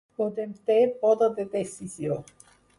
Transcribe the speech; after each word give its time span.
Podem 0.19 0.55
té 0.69 0.77
poder 1.05 1.29
de 1.37 1.47
decisió 1.53 2.21